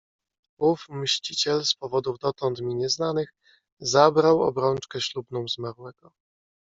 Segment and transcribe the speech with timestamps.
[0.59, 3.33] "Ów mściciel, z powodów dotąd mi nieznanych,
[3.79, 6.11] zabrał obrączkę ślubną zmarłego."